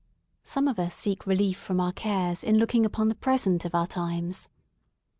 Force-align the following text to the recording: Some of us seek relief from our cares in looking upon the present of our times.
Some 0.43 0.67
of 0.67 0.79
us 0.79 0.95
seek 0.95 1.27
relief 1.27 1.59
from 1.59 1.79
our 1.79 1.91
cares 1.93 2.43
in 2.43 2.57
looking 2.57 2.87
upon 2.87 3.09
the 3.09 3.13
present 3.13 3.65
of 3.65 3.75
our 3.75 3.85
times. 3.85 4.49